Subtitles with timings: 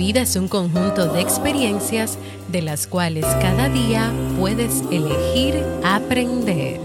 [0.00, 2.16] vida es un conjunto de experiencias
[2.50, 6.80] de las cuales cada día puedes elegir aprender.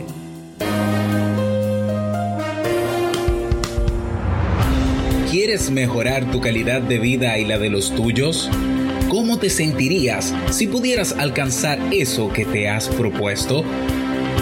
[5.32, 8.50] ¿Quieres mejorar tu calidad de vida y la de los tuyos?
[9.08, 13.64] ¿Cómo te sentirías si pudieras alcanzar eso que te has propuesto?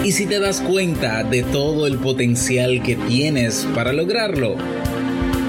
[0.02, 4.56] ¿Y si te das cuenta de todo el potencial que tienes para lograrlo?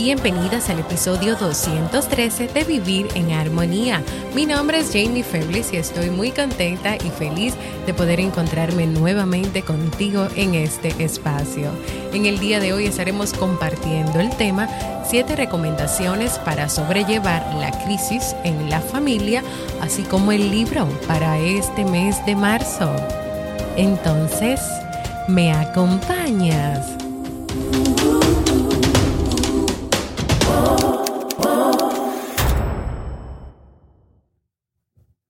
[0.00, 4.00] Bienvenidas al episodio 213 de Vivir en Armonía.
[4.32, 7.54] Mi nombre es Jamie Febles y estoy muy contenta y feliz
[7.84, 11.72] de poder encontrarme nuevamente contigo en este espacio.
[12.12, 14.68] En el día de hoy estaremos compartiendo el tema
[15.04, 19.42] 7 recomendaciones para sobrellevar la crisis en la familia,
[19.80, 22.94] así como el libro para este mes de marzo.
[23.76, 24.60] Entonces,
[25.26, 26.97] ¿me acompañas?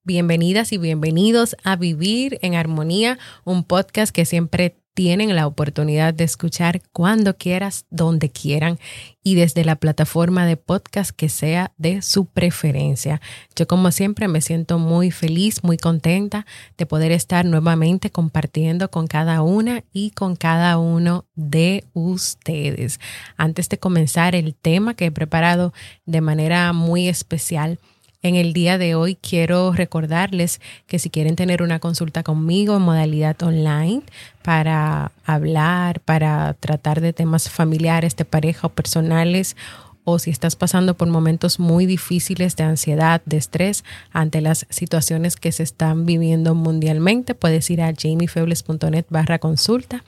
[0.09, 6.25] Bienvenidas y bienvenidos a Vivir en Armonía, un podcast que siempre tienen la oportunidad de
[6.25, 8.79] escuchar cuando quieras, donde quieran
[9.23, 13.21] y desde la plataforma de podcast que sea de su preferencia.
[13.55, 16.47] Yo como siempre me siento muy feliz, muy contenta
[16.79, 22.99] de poder estar nuevamente compartiendo con cada una y con cada uno de ustedes.
[23.37, 25.75] Antes de comenzar el tema que he preparado
[26.07, 27.79] de manera muy especial,
[28.23, 32.83] en el día de hoy quiero recordarles que si quieren tener una consulta conmigo en
[32.83, 34.03] modalidad online
[34.43, 39.57] para hablar, para tratar de temas familiares, de pareja o personales,
[40.11, 45.37] o si estás pasando por momentos muy difíciles de ansiedad, de estrés ante las situaciones
[45.37, 50.03] que se están viviendo mundialmente, puedes ir a jamiefebles.net barra consulta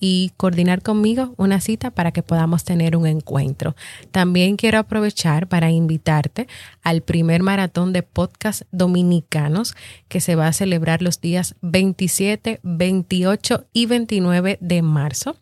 [0.00, 3.74] y coordinar conmigo una cita para que podamos tener un encuentro.
[4.10, 6.48] También quiero aprovechar para invitarte
[6.82, 9.74] al primer maratón de podcast dominicanos
[10.08, 15.36] que se va a celebrar los días 27, 28 y 29 de marzo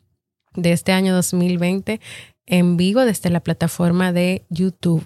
[0.55, 2.01] de este año 2020
[2.47, 5.05] en vivo desde la plataforma de YouTube.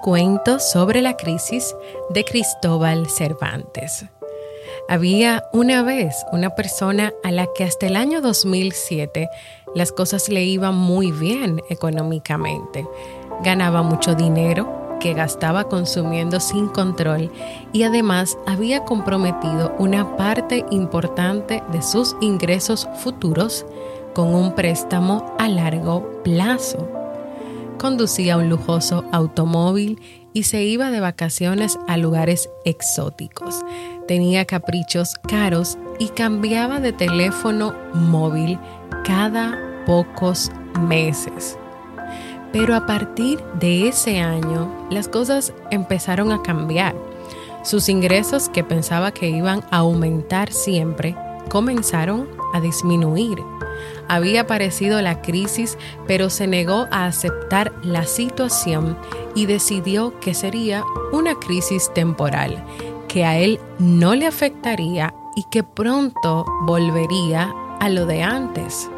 [0.06, 1.76] Cuento sobre la crisis
[2.12, 4.06] de Cristóbal Cervantes.
[4.88, 9.28] Había una vez una persona a la que hasta el año 2007
[9.74, 12.86] las cosas le iban muy bien económicamente.
[13.44, 17.32] Ganaba mucho dinero que gastaba consumiendo sin control
[17.74, 23.66] y además había comprometido una parte importante de sus ingresos futuros
[24.14, 27.05] con un préstamo a largo plazo
[27.78, 30.02] conducía un lujoso automóvil
[30.34, 33.62] y se iba de vacaciones a lugares exóticos.
[34.08, 38.60] Tenía caprichos caros y cambiaba de teléfono móvil
[39.06, 40.52] cada pocos
[40.82, 41.58] meses.
[42.52, 46.96] Pero a partir de ese año las cosas empezaron a cambiar.
[47.64, 51.16] Sus ingresos que pensaba que iban a aumentar siempre
[51.50, 53.40] comenzaron a disminuir
[54.08, 58.98] había aparecido la crisis, pero se negó a aceptar la situación
[59.36, 62.64] y decidió que sería una crisis temporal,
[63.08, 68.90] que a él no le afectaría y que pronto volvería a lo de antes.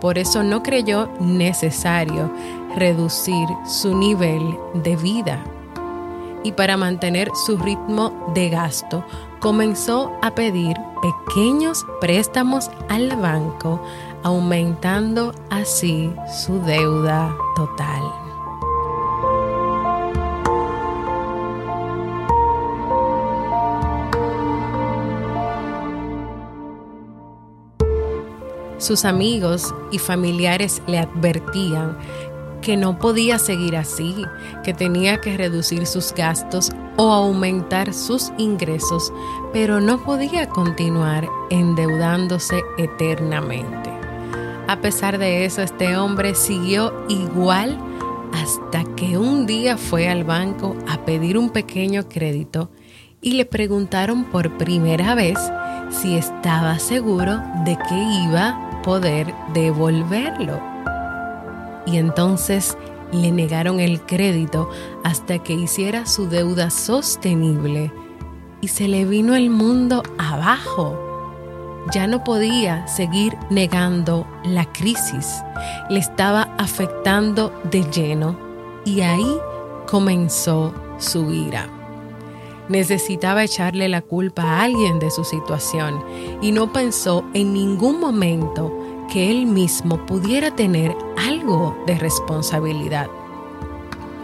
[0.00, 2.30] Por eso no creyó necesario
[2.76, 5.42] reducir su nivel de vida.
[6.42, 9.04] Y para mantener su ritmo de gasto,
[9.46, 13.80] comenzó a pedir pequeños préstamos al banco,
[14.24, 16.12] aumentando así
[16.44, 18.02] su deuda total.
[28.78, 31.96] Sus amigos y familiares le advertían
[32.60, 34.14] que no podía seguir así,
[34.64, 39.12] que tenía que reducir sus gastos o aumentar sus ingresos,
[39.52, 43.90] pero no podía continuar endeudándose eternamente.
[44.68, 47.78] A pesar de eso, este hombre siguió igual
[48.32, 52.70] hasta que un día fue al banco a pedir un pequeño crédito
[53.20, 55.38] y le preguntaron por primera vez
[55.90, 60.75] si estaba seguro de que iba a poder devolverlo
[61.86, 62.76] y entonces
[63.12, 64.68] le negaron el crédito
[65.04, 67.92] hasta que hiciera su deuda sostenible
[68.60, 71.02] y se le vino el mundo abajo.
[71.92, 75.36] Ya no podía seguir negando la crisis,
[75.88, 78.36] le estaba afectando de lleno
[78.84, 79.38] y ahí
[79.86, 81.68] comenzó su ira.
[82.68, 86.02] Necesitaba echarle la culpa a alguien de su situación
[86.42, 93.08] y no pensó en ningún momento que él mismo pudiera tener algo de responsabilidad.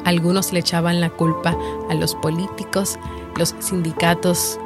[0.04, 1.56] Algunos le echaban la culpa
[1.88, 2.98] a los políticos,
[3.36, 4.58] los sindicatos,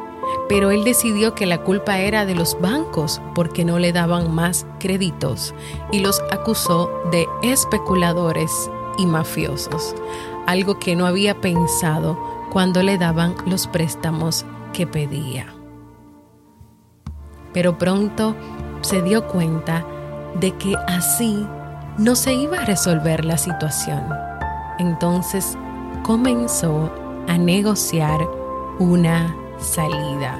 [0.48, 4.66] pero él decidió que la culpa era de los bancos porque no le daban más
[4.78, 5.54] créditos
[5.92, 9.94] y los acusó de especuladores y mafiosos,
[10.46, 12.18] algo que no había pensado
[12.50, 15.46] cuando le daban los préstamos que pedía.
[17.52, 18.34] Pero pronto
[18.80, 19.84] se dio cuenta
[20.40, 21.46] de que así
[21.98, 24.02] no se iba a resolver la situación.
[24.78, 25.56] Entonces
[26.02, 26.92] comenzó
[27.26, 28.20] a negociar
[28.78, 30.38] una salida.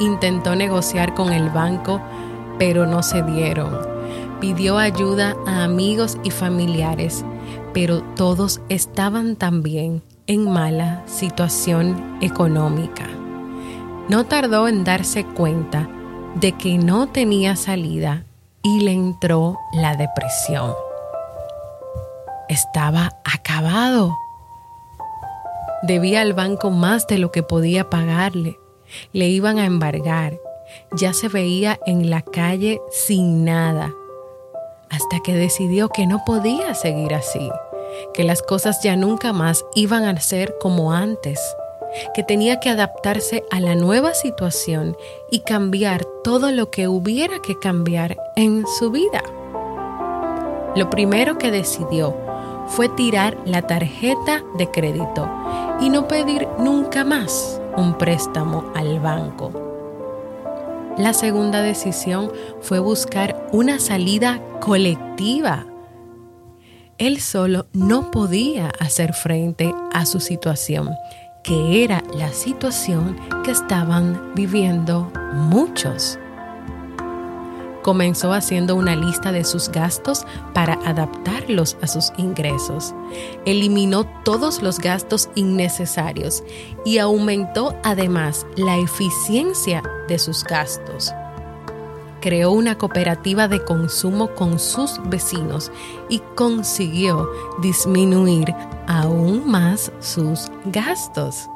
[0.00, 2.00] Intentó negociar con el banco,
[2.58, 3.78] pero no se dieron.
[4.40, 7.24] Pidió ayuda a amigos y familiares,
[7.72, 13.06] pero todos estaban también en mala situación económica.
[14.08, 15.88] No tardó en darse cuenta
[16.34, 18.24] de que no tenía salida
[18.62, 20.74] y le entró la depresión.
[22.48, 24.16] Estaba acabado.
[25.82, 28.58] Debía al banco más de lo que podía pagarle.
[29.12, 30.38] Le iban a embargar.
[30.92, 33.92] Ya se veía en la calle sin nada.
[34.90, 37.50] Hasta que decidió que no podía seguir así,
[38.12, 41.40] que las cosas ya nunca más iban a ser como antes
[42.14, 44.96] que tenía que adaptarse a la nueva situación
[45.30, 49.22] y cambiar todo lo que hubiera que cambiar en su vida.
[50.76, 52.16] Lo primero que decidió
[52.66, 55.28] fue tirar la tarjeta de crédito
[55.80, 59.52] y no pedir nunca más un préstamo al banco.
[60.98, 65.66] La segunda decisión fue buscar una salida colectiva.
[66.98, 70.90] Él solo no podía hacer frente a su situación
[71.44, 76.18] que era la situación que estaban viviendo muchos.
[77.82, 82.94] Comenzó haciendo una lista de sus gastos para adaptarlos a sus ingresos.
[83.44, 86.42] Eliminó todos los gastos innecesarios
[86.86, 91.12] y aumentó además la eficiencia de sus gastos.
[92.24, 95.70] Creó una cooperativa de consumo con sus vecinos
[96.08, 97.28] y consiguió
[97.60, 98.54] disminuir
[98.86, 101.50] aún más sus gastos.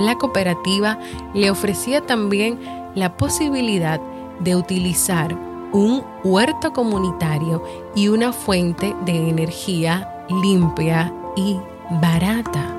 [0.00, 0.98] La cooperativa
[1.32, 2.58] le ofrecía también
[2.96, 4.00] la posibilidad
[4.40, 5.38] de utilizar
[5.70, 7.62] un huerto comunitario
[7.94, 11.60] y una fuente de energía limpia y
[12.02, 12.76] barata.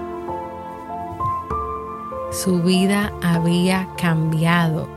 [2.33, 4.94] Su vida había cambiado,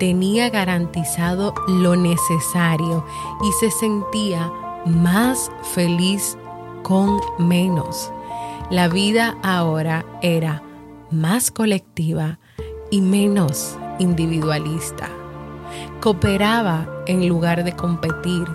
[0.00, 3.04] tenía garantizado lo necesario
[3.44, 4.50] y se sentía
[4.86, 6.38] más feliz
[6.82, 8.10] con menos.
[8.70, 10.62] La vida ahora era
[11.10, 12.38] más colectiva
[12.90, 15.10] y menos individualista.
[16.00, 18.48] Cooperaba en lugar de competir.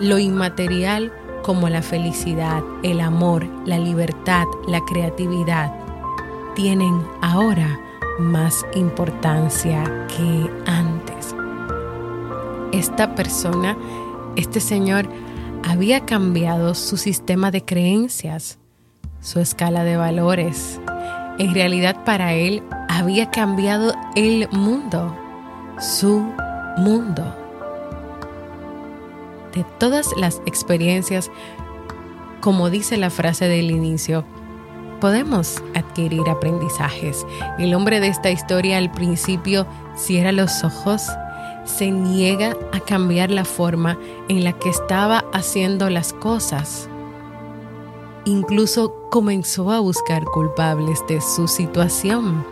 [0.00, 1.12] Lo inmaterial
[1.44, 5.72] como la felicidad, el amor, la libertad, la creatividad,
[6.56, 7.78] tienen ahora
[8.18, 11.34] más importancia que antes.
[12.72, 13.76] Esta persona,
[14.36, 15.08] este señor,
[15.62, 18.58] había cambiado su sistema de creencias,
[19.20, 20.80] su escala de valores.
[21.38, 25.16] En realidad para él había cambiado el mundo,
[25.78, 26.32] su
[26.76, 27.44] mundo
[29.54, 31.30] de todas las experiencias,
[32.40, 34.24] como dice la frase del inicio,
[35.04, 37.26] podemos adquirir aprendizajes.
[37.58, 41.02] El hombre de esta historia al principio cierra los ojos,
[41.66, 43.98] se niega a cambiar la forma
[44.30, 46.88] en la que estaba haciendo las cosas.
[48.24, 52.42] Incluso comenzó a buscar culpables de su situación,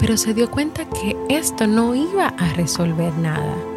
[0.00, 3.71] pero se dio cuenta que esto no iba a resolver nada.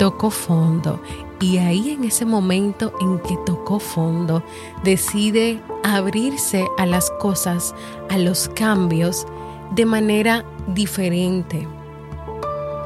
[0.00, 0.98] Tocó fondo
[1.40, 4.42] y ahí en ese momento en que tocó fondo,
[4.82, 7.74] decide abrirse a las cosas,
[8.08, 9.26] a los cambios,
[9.74, 11.68] de manera diferente.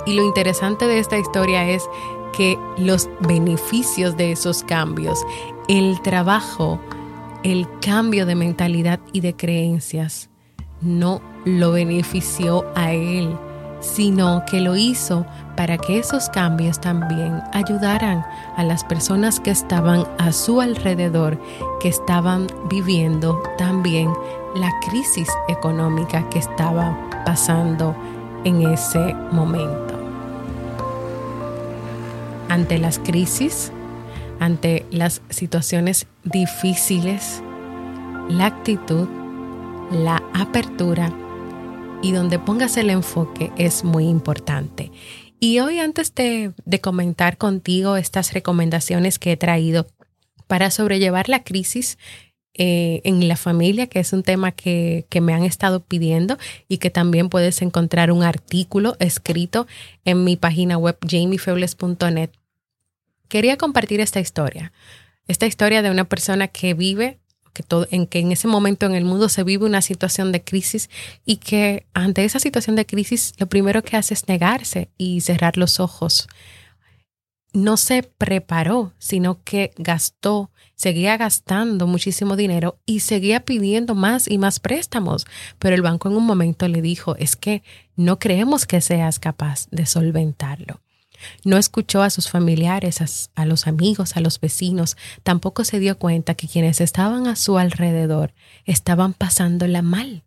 [0.07, 1.89] Y lo interesante de esta historia es
[2.37, 5.25] que los beneficios de esos cambios,
[5.69, 6.81] el trabajo,
[7.45, 10.31] el cambio de mentalidad y de creencias,
[10.81, 13.37] no lo benefició a él,
[13.85, 15.27] sino que lo hizo
[15.57, 18.25] para que esos cambios también ayudaran
[18.57, 21.39] a las personas que estaban a su alrededor,
[21.81, 24.11] que estaban viviendo también
[24.57, 27.95] la crisis económica que estaba pasando
[28.45, 29.95] en ese momento.
[32.49, 33.71] Ante las crisis,
[34.41, 37.43] ante las situaciones difíciles,
[38.29, 39.09] la actitud,
[39.91, 41.13] la apertura
[42.05, 44.93] y donde pongas el enfoque es muy importante.
[45.41, 49.87] Y hoy antes de, comentar contigo estas recomendaciones que he traído
[50.47, 51.97] para sobrellevar la crisis
[52.53, 56.37] eh, en la familia, que es un tema que, me han estado pidiendo
[56.69, 59.67] y que también puedes encontrar un artículo escrito
[60.05, 62.31] en mi página web jamiefebles.net.
[63.29, 64.75] Quería compartir esta historia,
[65.27, 67.19] esta historia de una persona que vive
[67.55, 70.45] que todo, en que en ese momento en el mundo se vive una situación de
[70.45, 70.91] crisis
[71.25, 75.57] y que ante esa situación de crisis lo primero que hace es negarse y cerrar
[75.57, 76.29] los ojos.
[77.55, 84.39] No se preparó, sino que gastó, seguía gastando muchísimo dinero y seguía pidiendo más y
[84.39, 85.25] más préstamos.
[85.61, 87.63] Pero el banco en un momento le dijo, es que
[87.95, 90.84] no creemos que seas capaz de solventarlo.
[91.45, 94.97] No escuchó a sus familiares, a, los amigos, a los vecinos.
[95.23, 98.33] Tampoco se dio cuenta que quienes estaban a su alrededor
[98.65, 100.25] estaban pasándola mal.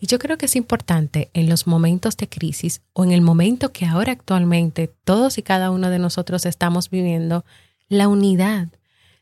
[0.00, 3.72] Y yo creo que es importante en los momentos de crisis o en el momento
[3.72, 7.44] que ahora actualmente todos y cada uno de nosotros estamos viviendo,
[7.88, 8.68] la unidad,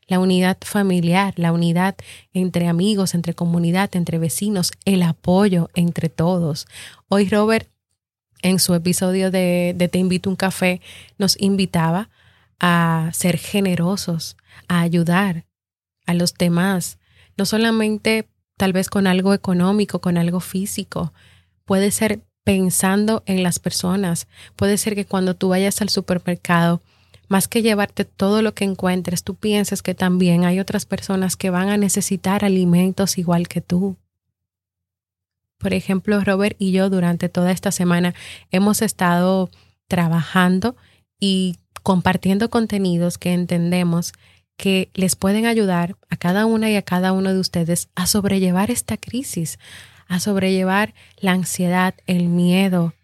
[0.06, 1.96] la unidad familiar, la unidad
[2.32, 6.66] entre amigos, entre comunidad, entre vecinos, el apoyo entre todos.
[7.08, 7.68] Hoy Robert
[8.44, 10.80] en su episodio de, Te invito a un café,
[11.18, 12.10] nos invitaba
[12.60, 14.36] a ser generosos,
[14.68, 15.46] a ayudar
[16.06, 16.98] a los demás,
[17.38, 21.12] no solamente tal vez con algo económico, con algo físico,
[21.64, 26.82] puede ser pensando en las personas, puede ser que cuando tú vayas al supermercado,
[27.28, 31.48] más que llevarte todo lo que encuentres, tú pienses que también hay otras personas que
[31.48, 33.96] van a necesitar alimentos igual que tú.
[35.58, 38.14] Por ejemplo, Robert y yo durante toda esta semana
[38.50, 39.50] hemos estado
[39.88, 40.76] trabajando
[41.20, 44.12] y compartiendo contenidos que entendemos
[44.56, 48.70] que les pueden ayudar a cada una y a cada uno de ustedes a sobrellevar
[48.70, 49.58] esta crisis,
[50.06, 52.94] a sobrellevar la ansiedad, el miedo,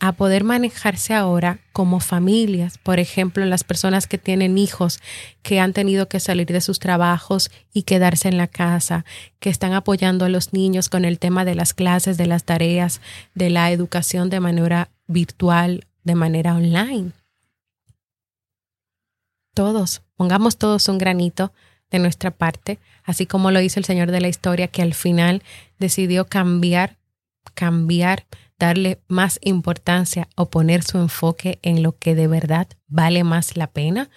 [0.00, 5.00] a poder manejarse ahora como familias, por ejemplo, las personas que tienen hijos
[5.42, 9.04] que han tenido que salir de sus trabajos y quedarse en la casa,
[9.40, 13.00] que están apoyando a los niños con el tema de las clases, de las tareas,
[13.34, 17.12] de la educación de manera virtual, de manera online.
[19.52, 21.52] Todos, pongamos todos un granito
[21.90, 25.42] de nuestra parte, así como lo hizo el Señor de la historia, que al final
[25.80, 26.98] decidió cambiar,
[27.54, 28.26] cambiar,
[28.58, 33.68] darle más importancia o poner su enfoque en lo que de verdad vale más la
[33.68, 34.10] pena.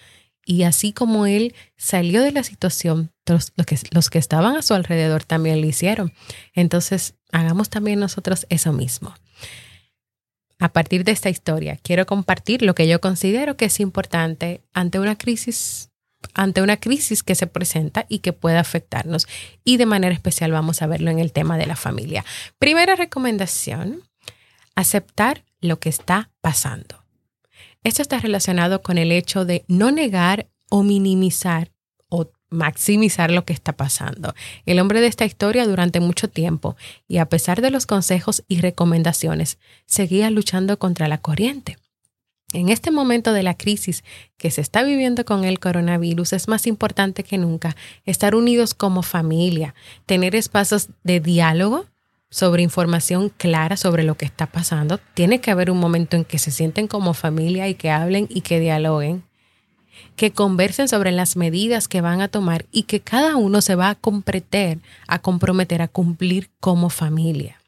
[0.44, 4.74] Y así como él salió de la situación, los, que, los que estaban a su
[4.74, 6.12] alrededor también lo hicieron.
[6.52, 9.14] Entonces, hagamos también nosotros eso mismo.
[10.58, 14.98] A partir de esta historia, quiero compartir lo que yo considero que es importante ante
[14.98, 15.92] una crisis
[16.34, 19.26] ante una crisis que se presenta y que pueda afectarnos.
[19.64, 22.24] Y de manera especial vamos a verlo en el tema de la familia.
[22.58, 24.02] Primera recomendación,
[24.74, 27.04] aceptar lo que está pasando.
[27.84, 31.72] Esto está relacionado con el hecho de no negar o minimizar
[32.08, 34.34] o maximizar lo que está pasando.
[34.66, 36.76] El hombre de esta historia durante mucho tiempo,
[37.08, 41.78] y a pesar de los consejos y recomendaciones, seguía luchando contra la corriente.
[42.52, 44.04] En este momento de la crisis
[44.36, 47.74] que se está viviendo con el coronavirus es más importante que nunca
[48.04, 49.74] estar unidos como familia,
[50.04, 51.86] tener espacios de diálogo
[52.32, 54.98] sobre información clara sobre lo que está pasando.
[55.12, 58.40] Tiene que haber un momento en que se sienten como familia y que hablen y
[58.40, 59.22] que dialoguen,
[60.16, 63.90] que conversen sobre las medidas que van a tomar y que cada uno se va
[63.90, 67.60] a comprometer, a comprometer a cumplir como familia.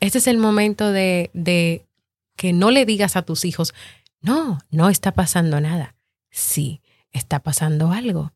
[0.00, 1.86] Este es el momento de, de
[2.34, 3.74] que no le digas a tus hijos,
[4.20, 5.94] no, no está pasando nada.
[6.32, 6.80] Sí,
[7.12, 8.32] está pasando algo.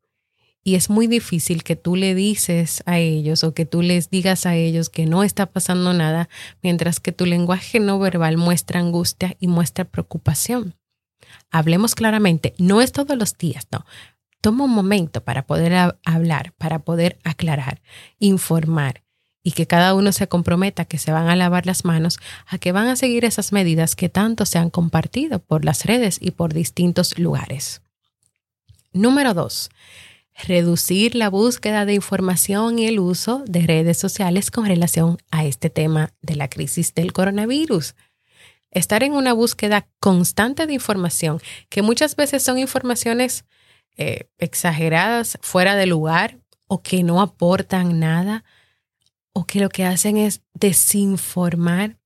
[0.69, 4.45] Y es muy difícil que tú le dices a ellos o que tú les digas
[4.45, 6.29] a ellos que no está pasando nada,
[6.63, 10.75] mientras que tu lenguaje no verbal muestra angustia y muestra preocupación.
[11.51, 13.87] Hablemos claramente, no es todos los días, no.
[14.43, 17.81] Toma un momento para poder hablar, para poder aclarar,
[18.19, 19.03] informar
[19.43, 22.73] y que cada uno se comprometa que se van a lavar las manos, a que
[22.73, 26.53] van a seguir esas medidas que tanto se han compartido por las redes y por
[26.53, 27.81] distintos lugares.
[28.93, 29.71] Número dos,
[30.47, 35.71] reducir la búsqueda de información y el uso de redes sociales con relación a este
[35.71, 37.95] tema de la crisis del coronavirus.
[38.71, 43.45] Estar en una búsqueda constante de información, que muchas veces son informaciones
[43.97, 48.45] eh, exageradas, fuera de lugar o que no aportan nada
[49.33, 51.99] o que lo que hacen es desinformar.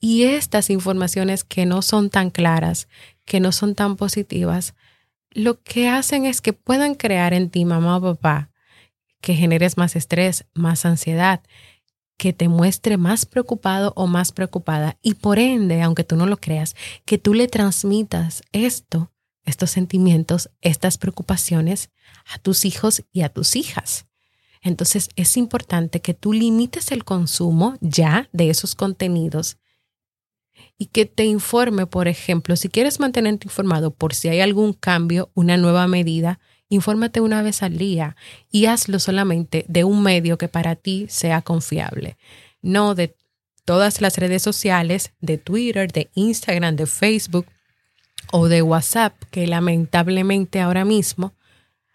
[0.00, 2.88] Y estas informaciones que no son tan claras,
[3.24, 4.74] que no son tan positivas,
[5.34, 8.50] lo que hacen es que puedan crear en ti, mamá o papá,
[9.20, 11.42] que generes más estrés, más ansiedad,
[12.16, 16.36] que te muestre más preocupado o más preocupada y por ende, aunque tú no lo
[16.36, 19.10] creas, que tú le transmitas esto,
[19.44, 21.90] estos sentimientos, estas preocupaciones
[22.32, 24.06] a tus hijos y a tus hijas.
[24.60, 29.56] Entonces es importante que tú limites el consumo ya de esos contenidos
[30.82, 35.30] y que te informe, por ejemplo, si quieres mantenerte informado por si hay algún cambio,
[35.32, 36.40] una nueva medida,
[36.70, 38.16] infórmate una vez al día
[38.50, 42.16] y hazlo solamente de un medio que para ti sea confiable,
[42.62, 43.14] no de
[43.64, 47.46] todas las redes sociales, de Twitter, de Instagram, de Facebook
[48.32, 51.32] o de WhatsApp, que lamentablemente ahora mismo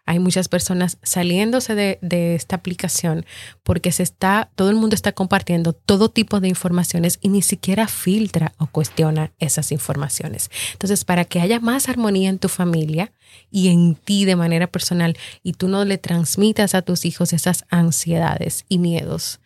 [0.07, 3.25] hay muchas personas saliéndose de, esta aplicación
[3.63, 7.89] porque se está, todo el mundo está compartiendo todo tipo de informaciones y ni siquiera
[7.89, 10.49] filtra o cuestiona esas informaciones.
[10.71, 13.11] Entonces, para que haya más armonía en tu familia
[13.51, 17.65] y en ti de manera personal y tú no le transmitas a tus hijos esas
[17.69, 19.41] ansiedades y miedos,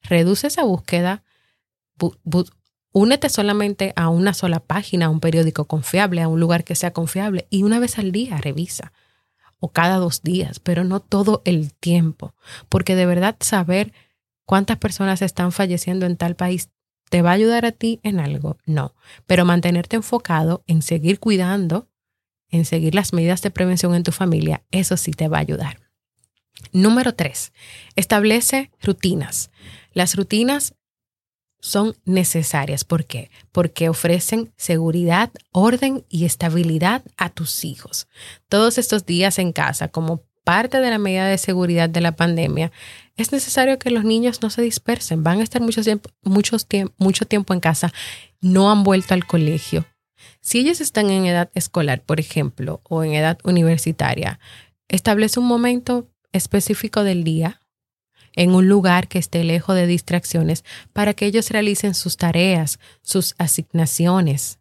[0.00, 1.24] reduce esa búsqueda.
[2.92, 6.92] Únete solamente a una sola página, a un periódico confiable, a un lugar que sea
[6.92, 8.92] confiable y una vez al día revisa
[9.64, 12.34] o cada dos días, pero no todo el tiempo,
[12.68, 13.94] porque de verdad saber
[14.44, 16.68] cuántas personas están falleciendo en tal país
[17.08, 18.94] te va a ayudar a ti en algo, no,
[19.26, 21.88] pero mantenerte enfocado en seguir cuidando,
[22.50, 25.80] en seguir las medidas de prevención en tu familia, eso sí te va a ayudar.
[26.72, 27.54] Número tres,
[27.96, 29.50] establece rutinas.
[29.94, 30.74] Las rutinas
[31.64, 32.84] son necesarias.
[32.84, 33.30] ¿Por qué?
[33.50, 38.06] Porque ofrecen seguridad, orden y estabilidad a tus hijos.
[38.50, 42.70] Todos estos días en casa, como parte de la medida de seguridad de la pandemia,
[43.16, 45.24] es necesario que los niños no se dispersen.
[45.24, 47.94] Van a estar mucho tiempo, mucho tiempo en casa,
[48.42, 49.86] no han vuelto al colegio.
[50.42, 54.38] Si ellos están en edad escolar, por ejemplo, o en edad universitaria,
[54.88, 57.62] establece un momento específico del día
[58.36, 63.34] en un lugar que esté lejos de distracciones para que ellos realicen sus tareas, sus
[63.38, 64.58] asignaciones,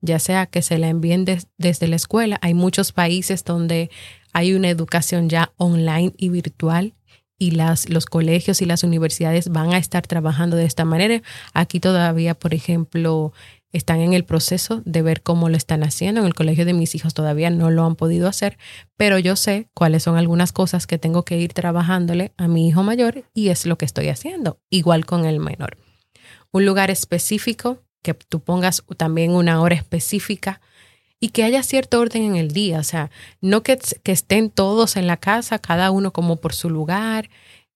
[0.00, 2.38] ya sea que se la envíen desde la escuela.
[2.42, 3.90] Hay muchos países donde
[4.32, 6.94] hay una educación ya online y virtual
[7.38, 11.22] y las, los colegios y las universidades van a estar trabajando de esta manera.
[11.54, 13.32] Aquí todavía, por ejemplo,
[13.72, 16.20] están en el proceso de ver cómo lo están haciendo.
[16.20, 18.58] En el colegio de mis hijos todavía no lo han podido hacer,
[18.96, 22.82] pero yo sé cuáles son algunas cosas que tengo que ir trabajándole a mi hijo
[22.82, 25.76] mayor y es lo que estoy haciendo, igual con el menor.
[26.50, 30.60] Un lugar específico, que tú pongas también una hora específica
[31.20, 34.96] y que haya cierto orden en el día, o sea, no que, que estén todos
[34.96, 37.28] en la casa, cada uno como por su lugar,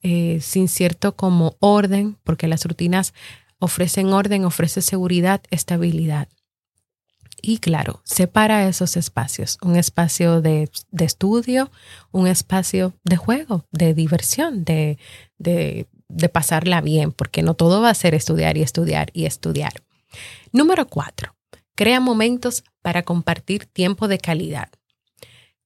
[0.05, 3.15] eh, sin cierto como orden, porque las rutinas
[3.63, 6.27] ofrecen orden, ofrecen seguridad, estabilidad.
[7.41, 11.71] Y claro, separa esos espacios, un espacio de, estudio,
[12.11, 14.99] un espacio de juego, de diversión, de,
[15.39, 19.75] de, de pasarla bien, porque no todo va a ser estudiar y estudiar y estudiar.
[20.51, 21.37] Número cuatro,
[21.77, 24.71] crea momentos para compartir tiempo de calidad.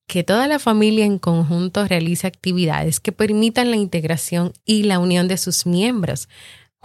[0.05, 5.27] Que toda la familia en conjunto realice actividades que permitan la integración y la unión
[5.27, 6.29] de sus miembros,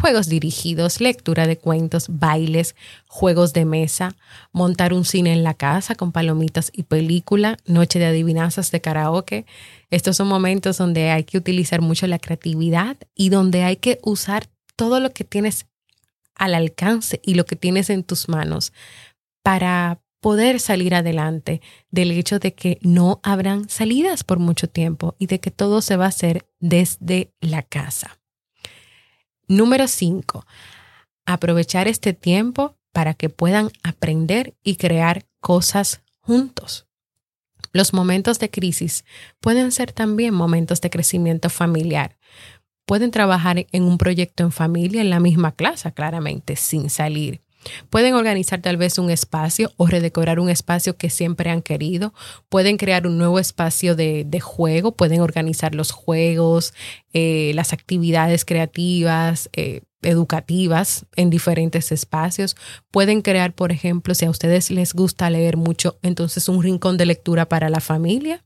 [0.02, 2.74] juegos dirigidos, lectura de cuentos, bailes,
[3.06, 4.16] juegos de mesa,
[4.50, 9.46] montar un cine en la casa con palomitas y película, noche de adivinanzas de karaoke.
[9.90, 14.48] Estos son momentos donde hay que utilizar mucho la creatividad y donde hay que usar
[14.74, 15.66] todo lo que tienes
[16.34, 18.72] al alcance y lo que tienes en tus manos
[19.44, 21.60] para poder salir adelante
[21.92, 25.94] del hecho de que no habrán salidas por mucho tiempo y de que todo se
[25.94, 28.21] va a hacer desde la casa.
[29.52, 30.46] Número 5.
[31.26, 36.86] Aprovechar este tiempo para que puedan aprender y crear cosas juntos.
[37.74, 39.04] Los momentos de crisis
[39.40, 42.16] pueden ser también momentos de crecimiento familiar.
[42.86, 47.42] Pueden trabajar en un proyecto en familia en la misma clase, claramente, sin salir.
[47.90, 52.12] Pueden organizar tal vez un espacio o redecorar un espacio que siempre han querido.
[52.48, 54.92] Pueden crear un nuevo espacio de, juego.
[54.92, 56.74] Pueden organizar los juegos,
[57.12, 62.56] eh, las actividades creativas, eh, educativas en diferentes espacios.
[62.90, 67.06] Pueden crear, por ejemplo, si a ustedes les gusta leer mucho, entonces un rincón de
[67.06, 68.44] lectura para la familia.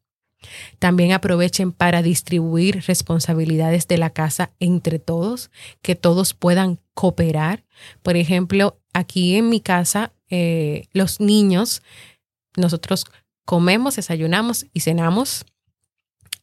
[0.78, 5.50] También aprovechen para distribuir responsabilidades de la casa entre todos,
[5.82, 7.64] que todos puedan cooperar.
[8.02, 11.82] Por ejemplo, aquí en mi casa, eh, los niños,
[12.56, 13.04] nosotros
[13.44, 15.44] comemos, desayunamos y cenamos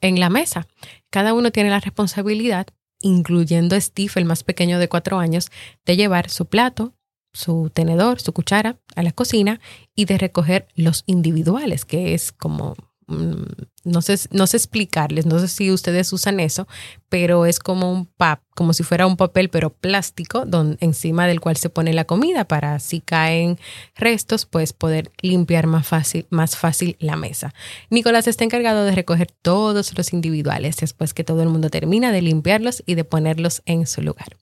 [0.02, 0.68] en la mesa.
[1.10, 2.68] Cada uno tiene la responsabilidad,
[3.00, 5.50] incluyendo Steve, el más pequeño de cuatro años,
[5.86, 6.94] de llevar su plato,
[7.34, 9.60] su tenedor, su cuchara a la cocina
[9.96, 12.76] y de recoger los individuales, que es como
[13.08, 16.68] no sé, no sé explicarles, no sé si ustedes usan eso,
[17.10, 21.42] pero es como un pap, como si fuera un papel, pero plástico, donde, encima del
[21.42, 23.60] cual se pone la comida para si caen
[23.96, 27.54] restos, pues poder limpiar más fácil, más fácil la mesa.
[27.89, 32.22] Nicolás está encargado de recoger todos los individuales después que todo el mundo termina de
[32.22, 34.38] limpiarlos y de ponerlos en su lugar.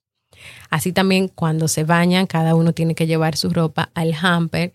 [0.70, 4.74] Así también cuando se bañan, cada uno tiene que llevar su ropa al hamper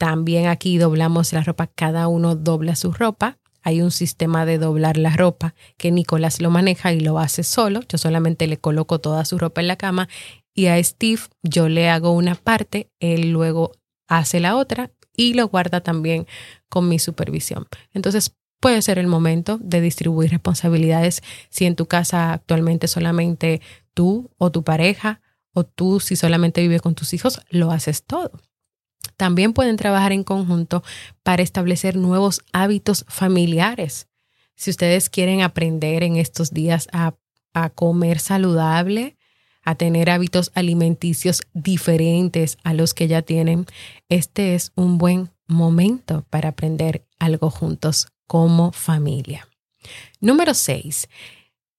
[0.00, 3.36] también aquí doblamos la ropa, cada uno dobla su ropa.
[3.60, 7.82] Hay un sistema de doblar la ropa que Nicolás lo maneja y lo hace solo.
[7.86, 10.08] Yo solamente le coloco toda su ropa en la cama
[10.54, 13.72] y a Steve yo le hago una parte, él luego
[14.08, 16.26] hace la otra y lo guarda también
[16.70, 17.66] con mi supervisión.
[17.92, 23.60] Entonces puede ser el momento de distribuir responsabilidades si en tu casa actualmente solamente
[23.92, 25.20] tú o tu pareja
[25.52, 28.40] o tú si solamente vives con tus hijos, lo haces todo.
[29.20, 30.82] También pueden trabajar en conjunto
[31.22, 34.08] para establecer nuevos hábitos familiares.
[34.56, 37.12] Si ustedes quieren aprender en estos días a,
[37.74, 39.18] comer saludable,
[39.62, 43.66] a tener hábitos alimenticios diferentes a los que ya tienen,
[44.08, 49.46] este es un buen momento para aprender algo juntos como familia.
[50.22, 51.08] Número 6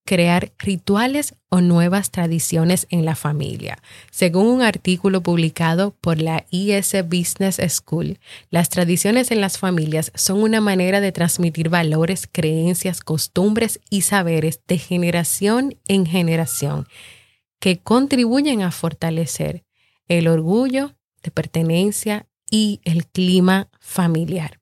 [0.05, 3.77] crear rituales o nuevas tradiciones en la familia.
[4.09, 10.41] Según un artículo publicado por la IS Business School, las tradiciones en las familias son
[10.41, 16.87] una manera de transmitir valores, creencias, costumbres y saberes de generación en generación
[17.59, 19.63] que contribuyen a fortalecer
[20.07, 24.59] el orgullo de pertenencia y el clima familiar.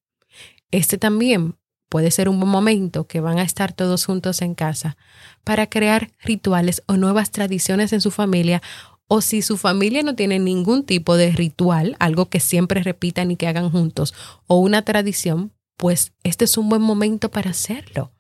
[0.72, 1.56] Este también
[1.90, 4.96] puede ser un buen momento que van a estar todos juntos en casa
[5.44, 8.62] para crear rituales o nuevas tradiciones en su familia
[9.08, 13.36] o si su familia no tiene ningún tipo de ritual, algo que siempre repitan y
[13.36, 14.14] que hagan juntos,
[14.46, 18.12] o una tradición, pues este es un buen momento para hacerlo.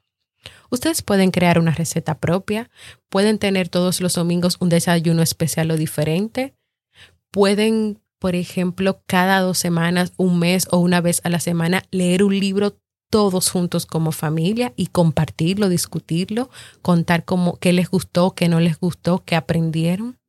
[0.71, 2.71] Ustedes pueden crear una receta propia,
[3.09, 6.55] pueden tener todos los domingos un desayuno especial o diferente,
[7.29, 12.23] pueden, por ejemplo, cada dos semanas, un mes o una vez a la semana leer
[12.23, 16.49] un libro todos juntos como familia y compartirlo, discutirlo,
[16.81, 20.19] contar cómo, qué les gustó, qué no les gustó, qué aprendieron.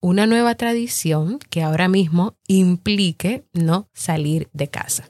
[0.00, 5.08] Una nueva tradición que ahora mismo implique no salir de casa.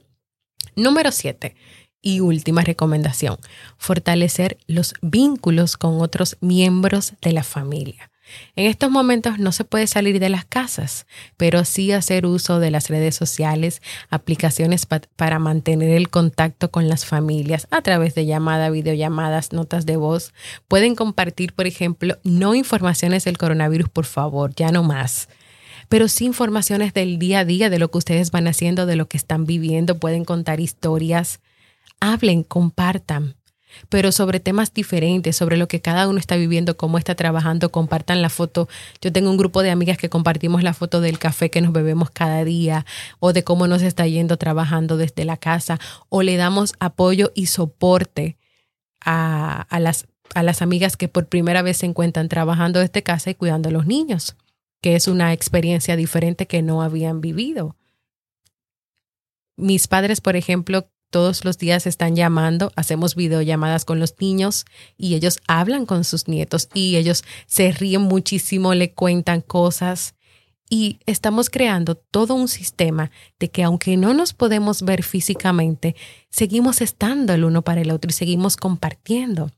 [0.77, 1.55] Número 7
[2.01, 3.39] y última recomendación,
[3.77, 8.08] fortalecer los vínculos con otros miembros de la familia.
[8.57, 12.71] En estos momentos no se puede salir de las casas, pero sí hacer uso de
[12.71, 18.71] las redes sociales, aplicaciones para mantener el contacto con las familias a través de llamada,
[18.71, 20.33] videollamadas, notas de voz.
[20.69, 25.29] Pueden compartir, por ejemplo, no informaciones del coronavirus, por favor, ya no más
[25.89, 29.09] pero sí informaciones del día a día, de lo que ustedes van haciendo, de lo
[29.09, 29.99] que están viviendo.
[29.99, 31.41] Pueden contar historias.
[31.99, 33.38] Hablen, compartan
[33.89, 38.23] pero sobre temas diferentes, sobre lo que cada uno está viviendo, cómo está trabajando, compartan
[38.23, 38.69] la foto.
[39.01, 42.11] Yo tengo un grupo de amigas que compartimos la foto del café que nos bebemos
[42.11, 42.87] cada día
[43.21, 45.79] o de cómo nos está yendo trabajando desde la casa
[46.09, 48.37] o le damos apoyo y soporte
[49.01, 53.35] a, las, a las amigas que por primera vez se encuentran trabajando desde casa y
[53.35, 54.37] cuidando a los niños,
[54.81, 57.77] que es una experiencia diferente que no habían vivido.
[59.57, 64.65] Mis padres, por ejemplo, todos los días están llamando, hacemos videollamadas con los niños
[64.97, 70.15] y ellos hablan con sus nietos y ellos se ríen muchísimo, le cuentan cosas
[70.71, 75.97] y estamos creando todo un sistema de que aunque no nos podemos ver físicamente,
[76.31, 79.51] seguimos estando el uno para el otro y seguimos compartiendo.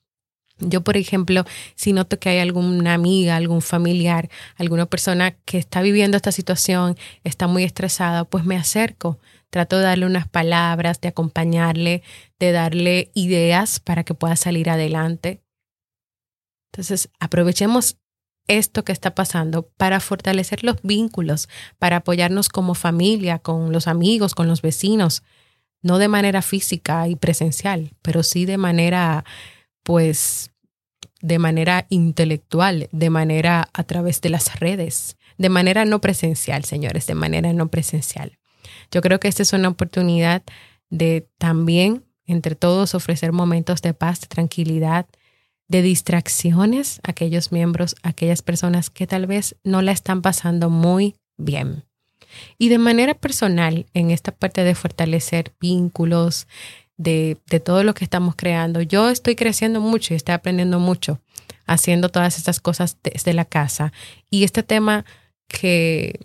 [0.60, 5.80] Yo, por ejemplo, si noto que hay alguna amiga, algún familiar, alguna persona que está
[5.80, 9.18] viviendo esta situación, está muy estresada, pues me acerco,
[9.50, 12.02] trato de darle unas palabras, de acompañarle,
[12.38, 15.42] de darle ideas para que pueda salir adelante.
[16.72, 17.98] Entonces, aprovechemos
[18.46, 24.34] esto que está pasando para fortalecer los vínculos, para apoyarnos como familia, con los amigos,
[24.34, 25.22] con los vecinos,
[25.82, 29.24] no de manera física y presencial, pero sí de manera,
[29.82, 30.50] pues,
[31.20, 37.06] de manera intelectual, de manera a través de las redes, de manera no presencial, señores,
[37.06, 38.39] de manera no presencial.
[38.90, 40.42] Yo creo que esta es una oportunidad
[40.88, 45.06] de también entre todos ofrecer momentos de paz, de tranquilidad,
[45.68, 50.70] de distracciones a aquellos miembros, a aquellas personas que tal vez no la están pasando
[50.70, 51.84] muy bien.
[52.58, 56.46] Y de manera personal, en esta parte de fortalecer vínculos,
[56.96, 61.18] de, de, todo lo que estamos creando, yo estoy creciendo mucho y estoy aprendiendo mucho
[61.70, 63.92] haciendo todas estas cosas desde la casa.
[64.28, 65.04] Y este tema
[65.46, 66.18] que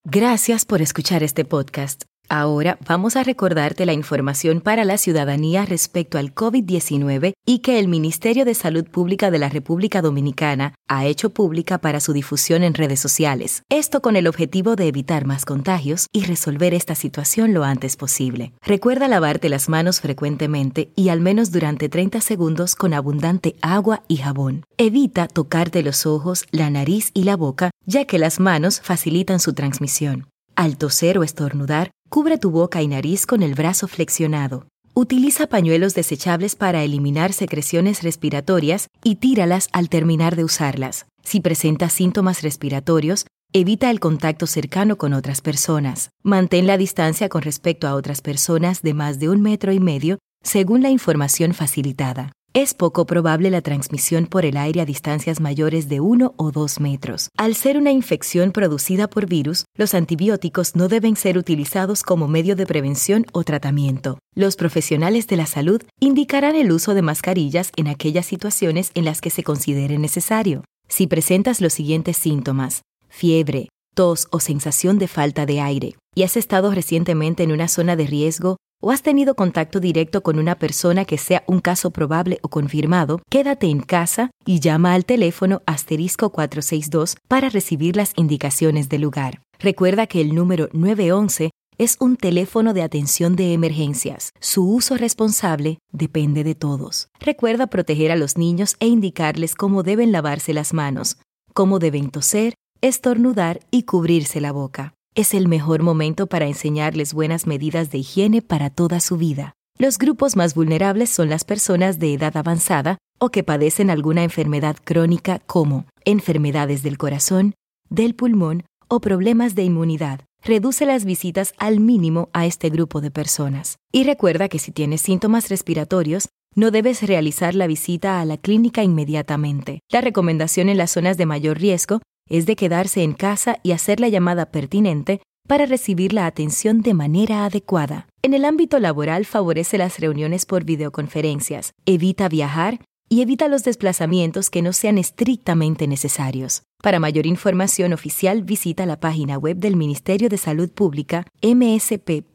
[0.05, 2.05] Gracias por escuchar este podcast.
[2.29, 7.89] Ahora vamos a recordarte la información para la ciudadanía respecto al COVID-19 y que el
[7.89, 12.75] Ministerio de Salud Pública de la República Dominicana ha hecho pública para su difusión en
[12.75, 13.63] redes sociales.
[13.69, 18.53] Esto con el objetivo de evitar más contagios y resolver esta situación lo antes posible.
[18.63, 24.17] Recuerda lavarte las manos frecuentemente y al menos durante 30 segundos con abundante agua y
[24.17, 24.65] jabón.
[24.79, 29.53] Evita tocarte los ojos, la nariz y la boca, ya que las manos facilitan su
[29.53, 30.27] transmisión.
[30.57, 34.67] Al toser o estornudar, cubre tu boca y nariz con el brazo flexionado.
[34.95, 41.05] Utiliza pañuelos desechables para eliminar secreciones respiratorias y tíralas al terminar de usarlas.
[41.23, 46.09] Si presentas síntomas respiratorios, evita el contacto cercano con otras personas.
[46.23, 50.17] Mantén la distancia con respecto a otras personas de más de un metro y medio
[50.43, 52.33] según la información facilitada.
[52.59, 56.81] Es poco probable la transmisión por el aire a distancias mayores de 1 o 2
[56.81, 57.29] metros.
[57.37, 62.57] Al ser una infección producida por virus, los antibióticos no deben ser utilizados como medio
[62.57, 64.17] de prevención o tratamiento.
[64.35, 69.21] Los profesionales de la salud indicarán el uso de mascarillas en aquellas situaciones en las
[69.21, 70.65] que se considere necesario.
[70.89, 76.39] Si presentas los siguientes síntomas, fiebre, tos o sensación de falta de aire, y has
[76.39, 81.05] estado recientemente en una zona de riesgo o has tenido contacto directo con una persona
[81.05, 86.31] que sea un caso probable o confirmado, quédate en casa y llama al teléfono asterisco
[86.31, 89.43] 462 para recibir las indicaciones del lugar.
[89.59, 94.31] Recuerda que el número 911 es un teléfono de atención de emergencias.
[94.41, 97.09] Su uso responsable depende de todos.
[97.21, 101.19] Recuerda proteger a los niños e indicarles cómo deben lavarse las manos,
[101.53, 107.47] cómo deben toser, estornudar y cubrirse la boca es el mejor momento para enseñarles buenas
[107.47, 109.55] medidas de higiene para toda su vida.
[109.79, 114.77] Los grupos más vulnerables son las personas de edad avanzada o que padecen alguna enfermedad
[114.85, 117.55] crónica como enfermedades del corazón,
[117.89, 120.21] del pulmón o problemas de inmunidad.
[120.45, 123.79] Reduce las visitas al mínimo a este grupo de personas.
[123.93, 128.83] Y recuerda que si tienes síntomas respiratorios, no debes realizar la visita a la clínica
[128.83, 129.81] inmediatamente.
[129.91, 134.01] La recomendación en las zonas de mayor riesgo es de quedarse en casa y hacer
[134.01, 138.07] la llamada pertinente para recibir la atención de manera adecuada.
[138.23, 144.51] En el ámbito laboral favorece las reuniones por videoconferencias, evita viajar y evita los desplazamientos
[144.51, 146.63] que no sean estrictamente necesarios.
[146.83, 152.29] Para mayor información oficial visita la página web del Ministerio de Salud Pública msp.gov.do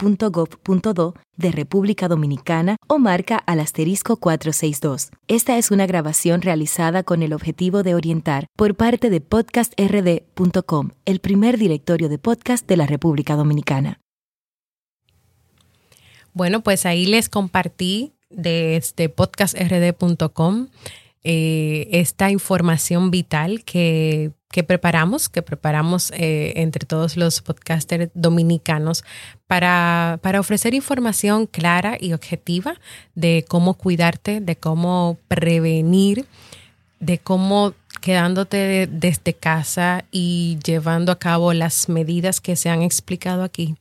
[1.38, 5.12] de República Dominicana o marca al asterisco 462.
[5.28, 11.20] Esta es una grabación realizada con el objetivo de orientar por parte de podcastrd.com, el
[11.20, 14.00] primer directorio de podcast de la República Dominicana.
[16.34, 20.68] Bueno, pues ahí les compartí de este podcastrd.com
[21.24, 29.04] eh, esta información vital que, que preparamos, que preparamos eh, entre todos los podcasters dominicanos
[29.46, 32.76] para, para ofrecer información clara y objetiva
[33.14, 36.26] de cómo cuidarte, de cómo prevenir,
[37.00, 43.44] de cómo quedándote desde casa y llevando a cabo las medidas que se han explicado
[43.44, 43.76] aquí,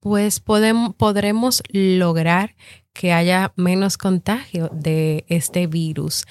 [0.00, 2.56] pues podemos, podremos lograr
[2.92, 6.24] que haya menos contagio de este virus.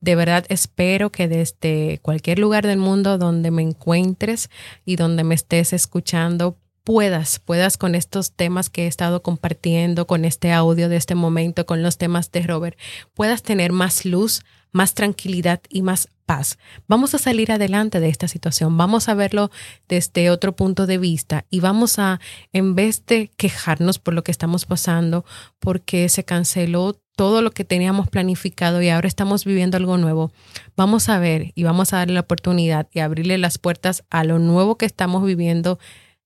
[0.00, 4.48] De verdad espero que desde cualquier lugar del mundo donde me encuentres
[4.84, 6.56] y donde me estés escuchando
[6.88, 11.66] puedas, puedas con estos temas que he estado compartiendo, con este audio de este momento,
[11.66, 12.78] con los temas de Robert,
[13.12, 14.42] puedas tener más luz,
[14.72, 16.58] más tranquilidad y más paz.
[16.86, 19.50] Vamos a salir adelante de esta situación, vamos a verlo
[19.88, 22.20] desde otro punto de vista y vamos a,
[22.52, 25.24] en vez de quejarnos por lo que estamos pasando,
[25.58, 30.30] porque se canceló todo lo que teníamos planificado y ahora estamos viviendo algo nuevo,
[30.76, 34.38] vamos a ver y vamos a darle la oportunidad y abrirle las puertas a lo
[34.38, 35.78] nuevo que estamos viviendo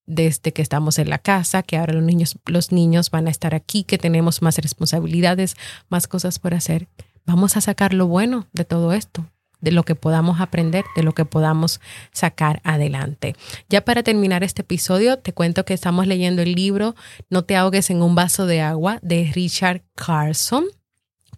[0.04, 3.54] desde que estamos en la casa, que ahora los niños, los niños van a estar
[3.54, 5.56] aquí, que tenemos más responsabilidades,
[5.88, 6.88] más cosas por hacer
[7.26, 9.26] vamos a sacar lo bueno de todo esto,
[9.60, 11.80] de lo que podamos aprender, de lo que podamos
[12.12, 13.34] sacar adelante.
[13.68, 16.94] Ya para terminar este episodio, te cuento que estamos leyendo el libro
[17.30, 20.64] No te ahogues en un vaso de agua de Richard Carson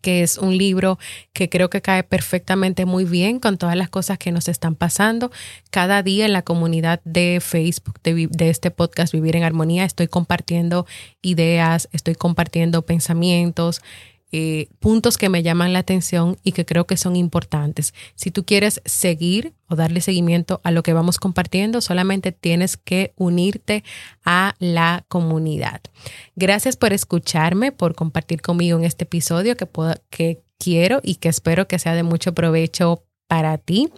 [0.05, 0.99] que es un libro
[1.33, 5.33] que creo que cae perfectamente muy bien con todas las cosas que nos están pasando.
[5.70, 10.07] Cada día en la comunidad de Facebook de, de, este podcast Vivir en Armonía estoy
[10.07, 10.87] compartiendo
[11.23, 13.81] ideas, estoy compartiendo pensamientos,
[14.37, 17.94] eh, puntos que me llaman la atención y que creo que son importantes.
[18.16, 23.12] Si tú quieres seguir o darle seguimiento a lo que vamos compartiendo, solamente tienes que
[23.14, 23.85] unirte
[24.25, 25.83] a la comunidad.
[26.35, 29.68] Gracias por escucharme, por compartir conmigo en este episodio que,
[30.11, 33.92] que quiero y que espero que sea de mucho provecho para ti.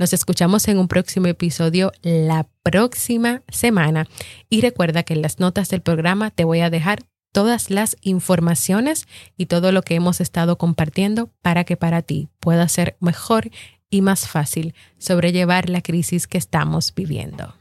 [0.00, 4.08] Nos escuchamos en un próximo episodio la próxima semana
[4.50, 7.04] y recuerda que en las notas del programa te voy a dejar
[7.36, 9.06] todas las informaciones
[9.36, 13.50] y todo lo que hemos estado compartiendo para que para ti pueda ser mejor
[13.90, 17.54] y más fácil sobrellevar la crisis que estamos viviendo.